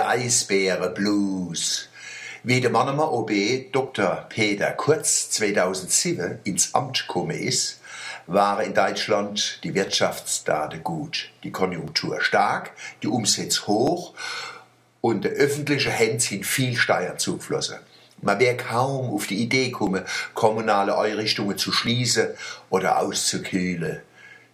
Der 0.00 0.08
Eisbäre 0.08 0.88
Blues. 0.88 1.90
Wie 2.42 2.62
der 2.62 2.70
Mannemer 2.70 3.12
OB 3.12 3.70
Dr. 3.70 4.24
Peter 4.30 4.70
Kurz 4.70 5.28
2007 5.32 6.38
ins 6.44 6.74
Amt 6.74 7.06
gekommen 7.06 7.36
ist, 7.36 7.82
waren 8.26 8.64
in 8.64 8.72
Deutschland 8.72 9.62
die 9.62 9.74
Wirtschaftsdaten 9.74 10.82
gut, 10.82 11.30
die 11.44 11.52
Konjunktur 11.52 12.22
stark, 12.22 12.70
die 13.02 13.08
Umsätze 13.08 13.66
hoch 13.66 14.14
und 15.02 15.24
der 15.24 15.32
öffentliche 15.32 15.92
Hand 15.92 16.22
sind 16.22 16.46
viel 16.46 16.78
Steuern 16.78 17.18
zugeflossen. 17.18 17.76
Man 18.22 18.38
wäre 18.38 18.56
kaum 18.56 19.14
auf 19.14 19.26
die 19.26 19.42
Idee 19.42 19.66
gekommen, 19.66 20.02
kommunale 20.32 20.96
Einrichtungen 20.96 21.58
zu 21.58 21.72
schließen 21.72 22.28
oder 22.70 23.00
auszukühlen. 23.00 24.00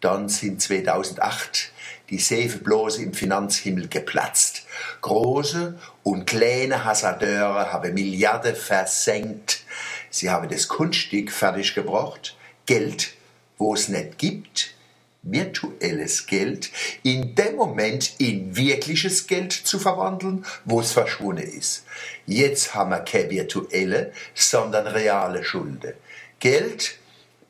Dann 0.00 0.28
sind 0.28 0.60
2008 0.60 1.70
die 2.10 2.18
bloß 2.64 2.98
im 2.98 3.12
Finanzhimmel 3.12 3.88
geplatzt. 3.88 4.62
Große 5.02 5.78
und 6.02 6.26
kleine 6.26 6.84
Hasardeure 6.84 7.72
haben 7.72 7.94
Milliarden 7.94 8.56
versenkt. 8.56 9.64
Sie 10.10 10.30
haben 10.30 10.48
das 10.48 10.68
Kunststück 10.68 11.30
fertiggebracht, 11.30 12.36
Geld, 12.66 13.12
wo 13.58 13.74
es 13.74 13.88
nicht 13.88 14.18
gibt, 14.18 14.74
virtuelles 15.22 16.26
Geld, 16.26 16.70
in 17.02 17.34
dem 17.34 17.56
Moment 17.56 18.14
in 18.18 18.56
wirkliches 18.56 19.26
Geld 19.26 19.52
zu 19.52 19.78
verwandeln, 19.78 20.44
wo 20.64 20.80
es 20.80 20.92
verschwunden 20.92 21.42
ist. 21.42 21.84
Jetzt 22.26 22.74
haben 22.74 22.90
wir 22.90 23.00
keine 23.00 23.30
virtuelle, 23.30 24.12
sondern 24.34 24.86
reale 24.86 25.44
Schulden. 25.44 25.94
Geld, 26.40 26.98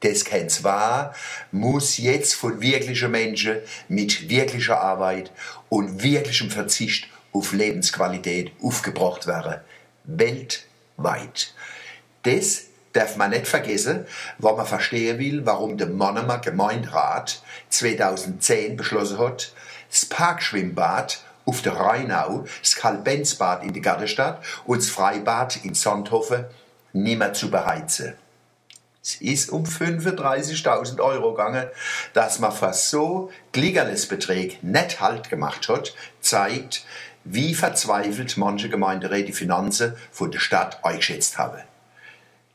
das 0.01 0.25
kein 0.25 0.49
war, 0.63 1.15
muss 1.51 1.99
jetzt 1.99 2.35
von 2.35 2.61
wirklichen 2.61 3.11
Menschen 3.11 3.57
mit 3.89 4.29
wirklicher 4.29 4.81
Arbeit 4.81 5.33
und 5.69 6.03
wirklichem 6.03 6.51
Verzicht 6.51 7.09
auf 7.33 7.53
Lebensqualität 7.53 8.53
aufgebracht 8.63 9.27
werden. 9.27 9.61
Weltweit. 10.05 11.55
Das 12.23 12.65
darf 12.93 13.17
man 13.17 13.31
nicht 13.31 13.47
vergessen, 13.47 14.07
wenn 14.39 14.57
man 14.57 14.67
verstehen 14.67 15.19
will, 15.19 15.45
warum 15.45 15.77
der 15.77 15.89
Monomer 15.89 16.39
Gemeinderat 16.39 17.43
2010 17.69 18.77
beschlossen 18.77 19.19
hat, 19.19 19.53
das 19.91 20.07
Parkschwimmbad 20.07 21.23
auf 21.45 21.63
der 21.63 21.75
Rheinau, 21.75 22.45
das 22.61 22.77
Karl-Benz-Bad 22.77 23.63
in 23.63 23.73
der 23.73 23.83
Gartenstadt 23.83 24.43
und 24.67 24.83
das 24.83 24.91
Freibad 24.91 25.65
in 25.65 25.75
Sonthofen 25.75 26.45
mehr 26.93 27.33
zu 27.33 27.51
beheizen. 27.51 28.15
Es 29.09 29.23
ist 29.23 29.51
um 29.51 29.65
35.000 29.65 31.01
Euro 31.01 31.31
gegangen, 31.31 31.67
dass 32.13 32.41
man 32.41 32.53
für 32.53 32.75
so 32.75 33.31
gligerles 33.53 34.07
Beträg 34.07 34.63
nicht 34.63 35.01
Halt 35.01 35.31
gemacht 35.31 35.67
hat, 35.71 35.95
zeigt, 36.21 36.85
wie 37.25 37.55
verzweifelt 37.55 38.37
manche 38.37 38.69
Gemeinderäte 38.69 39.29
die 39.29 39.33
Finanzen 39.33 39.97
von 40.11 40.31
der 40.31 40.41
Stadt 40.41 40.85
eingeschätzt 40.85 41.39
haben. 41.39 41.63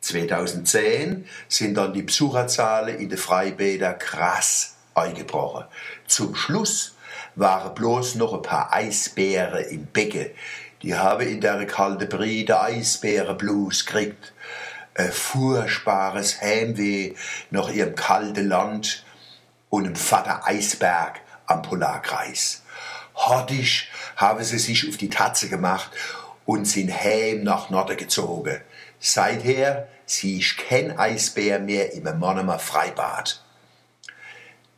2010 0.02 1.26
sind 1.48 1.76
dann 1.76 1.94
die 1.94 2.04
Besucherzahlen 2.04 3.00
in 3.00 3.10
den 3.10 3.18
Freibädern 3.18 3.98
krass 3.98 4.76
eingebrochen. 4.94 5.66
Zum 6.06 6.36
Schluss 6.36 6.96
waren 7.34 7.74
bloß 7.74 8.14
noch 8.16 8.34
ein 8.34 8.44
paar 8.44 8.72
Eisbären 8.72 9.66
im 9.66 9.88
Becken. 9.88 10.30
Die 10.84 10.94
haben 10.94 11.28
in 11.28 11.42
der 11.42 11.66
kalten 11.66 12.10
Brie 12.10 12.46
der 12.46 12.62
Eisbärenblues 12.62 13.86
gekriegt. 13.88 14.34
Ein 14.96 15.12
furchtbares 15.12 16.40
Heimweh 16.42 17.16
nach 17.50 17.70
ihrem 17.70 17.96
kalten 17.96 18.48
Land 18.48 19.04
und 19.70 19.86
einem 19.86 19.96
Vater 19.96 20.46
Eisberg 20.46 21.22
am 21.48 21.64
Polarkreis. 21.64 22.64
Hortisch 23.16 23.90
haben 24.16 24.44
sie 24.44 24.60
sich 24.60 24.88
auf 24.88 24.98
die 24.98 25.10
Tatze 25.10 25.50
gemacht 25.50 25.92
und 26.46 26.66
sind 26.66 26.92
heim 26.92 27.44
nach 27.44 27.70
Norden 27.70 27.98
gezogen. 27.98 28.62
Seither 29.00 29.88
sieh 30.06 30.38
ich 30.38 30.58
kein 30.58 30.98
Eisbär 30.98 31.60
mehr 31.60 31.94
im 31.94 32.04
Monomer 32.20 32.60
Freibad. 32.60 33.44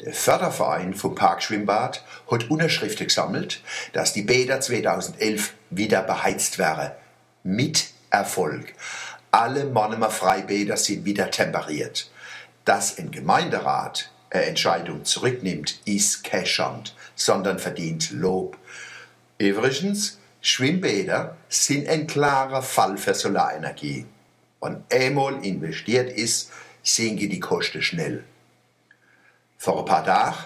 Der 0.02 0.14
Förderverein 0.14 0.94
vom 0.94 1.16
Parkschwimmbad 1.16 2.04
hat 2.30 2.50
Unterschriften 2.50 3.08
gesammelt, 3.08 3.62
dass 3.94 4.14
die 4.14 4.24
Bäder 4.24 4.60
2011 4.62 5.54
wieder 5.70 6.04
beheizt 6.04 6.58
wären. 6.58 6.92
Mit 7.44 7.88
Erfolg. 8.10 8.74
Alle 9.38 9.66
Monomer 9.66 10.12
Freibäder 10.12 10.78
sind 10.78 11.04
wieder 11.04 11.30
temperiert. 11.30 12.10
Dass 12.64 12.98
ein 12.98 13.12
Gemeinderat 13.12 14.10
eine 14.30 14.46
Entscheidung 14.46 15.04
zurücknimmt, 15.04 15.82
ist 15.84 16.24
kein 16.24 16.46
Schand, 16.46 16.96
sondern 17.16 17.60
verdient 17.60 18.12
Lob. 18.12 18.58
Übrigens, 19.38 20.20
Schwimmbäder 20.40 21.36
sind 21.50 21.86
ein 21.90 22.08
klarer 22.08 22.62
Fall 22.62 22.98
für 22.98 23.14
Solarenergie. 23.14 24.06
Wenn 24.62 24.86
einmal 24.90 25.46
investiert 25.46 26.10
ist, 26.12 26.54
sinken 26.82 27.30
die 27.30 27.42
Kosten 27.42 27.82
schnell. 27.82 28.24
Vor 29.58 29.80
ein 29.80 29.86
paar 29.86 30.06
Tagen 30.06 30.38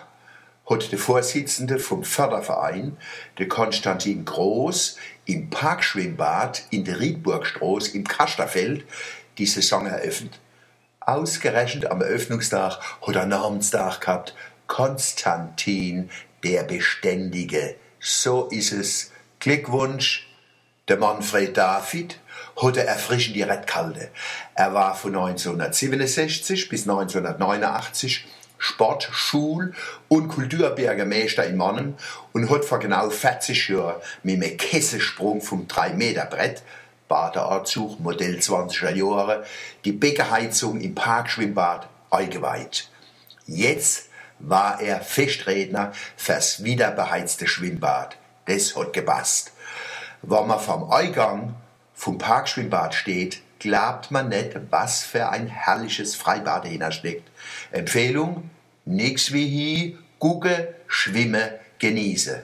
hat 0.70 0.92
der 0.92 1.00
Vorsitzende 1.00 1.80
vom 1.80 2.04
Förderverein, 2.04 2.98
der 3.38 3.48
Konstantin 3.48 4.24
Groß, 4.26 4.98
im 5.26 5.50
Parkschwimmbad 5.50 6.64
in 6.70 6.86
der 6.86 7.00
Riedburgstraße 7.00 7.96
im 7.98 8.08
Kasterfeld 8.08 8.86
die 9.38 9.46
Saison 9.46 9.86
eröffnet. 9.88 10.40
Ausgerechnet 11.00 11.90
am 11.90 12.02
Eröffnungstag 12.02 12.80
hat 13.02 13.16
er 13.16 13.26
Namenstag 13.26 14.02
gehabt. 14.02 14.36
Konstantin, 14.68 16.10
der 16.44 16.64
Beständige. 16.64 17.76
So 18.00 18.48
ist 18.48 18.72
es. 18.72 19.12
Glückwunsch, 19.40 20.28
der 20.88 20.98
Manfred 20.98 21.58
David 21.58 22.20
hat 22.62 22.78
er 22.78 22.86
erfrischend 22.86 23.36
die 23.36 23.44
Redkalte. 23.44 24.10
Er 24.54 24.74
war 24.74 24.96
von 24.96 25.16
1967 25.16 26.70
bis 26.70 26.82
1989 26.82 28.28
Sport-, 28.60 29.10
Schul- 29.12 29.74
und 30.08 30.28
Kulturbürgermeister 30.28 31.46
in 31.46 31.58
Mannem 31.58 31.96
und 32.34 32.50
hat 32.50 32.66
vor 32.66 32.80
genau 32.80 33.10
40 33.10 33.70
Jahren 33.70 33.96
mit 34.22 34.44
einem 34.44 34.58
Kesselsprung 34.58 35.42
vom 35.42 35.66
3-Meter-Brett 35.66 36.62
Badeanzug, 37.08 38.00
Modell 38.00 38.38
20er 38.38 38.94
Jahre, 38.94 39.44
die 39.84 39.92
Beckenheizung 39.92 40.80
im 40.80 40.94
Parkschwimmbad 40.94 41.90
eingeweiht. 42.12 42.90
Jetzt 43.48 44.10
war 44.38 44.80
er 44.80 45.02
Festredner 45.02 45.92
fürs 46.16 46.64
wiederbeheizte 46.64 47.48
Schwimmbad. 47.48 48.16
Das 48.46 48.76
hat 48.76 48.94
gepasst. 48.94 49.54
Wenn 50.22 50.48
man 50.48 50.60
vom 50.60 50.92
Eingang 50.92 51.56
vom 51.94 52.18
Parkschwimmbad 52.18 52.94
steht, 52.94 53.42
glaubt 53.60 54.12
man 54.12 54.30
nicht, 54.30 54.52
was 54.70 55.04
für 55.04 55.30
ein 55.30 55.48
herrliches 55.48 56.16
Freibad 56.16 56.66
dahinter 56.66 56.92
steckt. 56.92 57.30
Empfehlung, 57.72 58.50
nix 58.86 59.34
wie 59.34 59.48
hier, 59.48 59.98
gucke, 60.18 60.76
schwimme, 60.88 61.60
genieße. 61.78 62.44